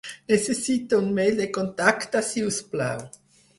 Necessito 0.31 0.97
un 1.01 1.11
mail 1.19 1.37
de 1.41 1.47
contacte, 1.59 2.25
si 2.33 2.47
us 2.51 2.61
plau. 2.75 3.07